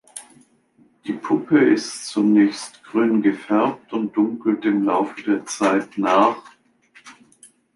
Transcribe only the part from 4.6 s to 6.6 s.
im Laufe der Zeit nach.